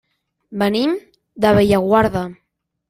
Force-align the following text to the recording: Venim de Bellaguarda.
Venim 0.61 0.95
de 1.45 1.53
Bellaguarda. 1.59 2.29